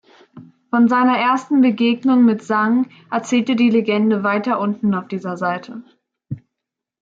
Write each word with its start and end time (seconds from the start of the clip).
Von 0.71 0.87
seiner 0.87 1.19
ersten 1.19 1.61
Begegnung 1.61 2.25
mit 2.25 2.41
Zhang 2.43 2.89
erzählt 3.11 3.49
die 3.49 3.69
Legende 3.69 4.23
weiter 4.23 4.59
unten 4.59 4.95
auf 4.95 5.07
dieser 5.07 5.37
Seite. 5.37 5.83